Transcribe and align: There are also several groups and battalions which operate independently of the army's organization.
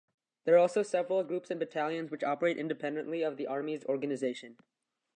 There 0.45 0.55
are 0.55 0.57
also 0.57 0.81
several 0.81 1.23
groups 1.23 1.51
and 1.51 1.59
battalions 1.59 2.09
which 2.09 2.23
operate 2.23 2.57
independently 2.57 3.21
of 3.21 3.37
the 3.37 3.45
army's 3.45 3.85
organization. 3.85 4.57